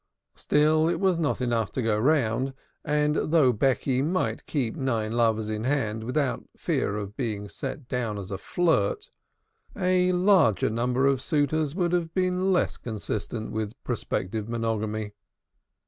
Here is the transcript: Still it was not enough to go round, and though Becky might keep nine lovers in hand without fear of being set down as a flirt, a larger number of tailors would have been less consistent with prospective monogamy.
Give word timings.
Still 0.33 0.89
it 0.89 0.99
was 0.99 1.19
not 1.19 1.41
enough 1.41 1.71
to 1.73 1.81
go 1.83 1.95
round, 1.99 2.55
and 2.83 3.15
though 3.17 3.53
Becky 3.53 4.01
might 4.01 4.47
keep 4.47 4.75
nine 4.75 5.11
lovers 5.11 5.47
in 5.47 5.63
hand 5.65 6.03
without 6.05 6.43
fear 6.57 6.97
of 6.97 7.15
being 7.15 7.47
set 7.47 7.87
down 7.87 8.17
as 8.17 8.31
a 8.31 8.39
flirt, 8.39 9.11
a 9.75 10.11
larger 10.11 10.71
number 10.71 11.05
of 11.05 11.21
tailors 11.23 11.75
would 11.75 11.91
have 11.91 12.15
been 12.15 12.51
less 12.51 12.77
consistent 12.77 13.51
with 13.51 13.73
prospective 13.83 14.49
monogamy. 14.49 15.11